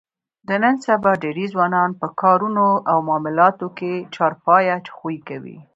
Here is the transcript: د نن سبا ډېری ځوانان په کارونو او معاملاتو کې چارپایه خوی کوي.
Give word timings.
د 0.47 0.49
نن 0.63 0.75
سبا 0.85 1.11
ډېری 1.23 1.45
ځوانان 1.53 1.89
په 2.01 2.07
کارونو 2.21 2.67
او 2.91 2.97
معاملاتو 3.07 3.67
کې 3.77 3.93
چارپایه 4.15 4.75
خوی 4.97 5.17
کوي. 5.27 5.57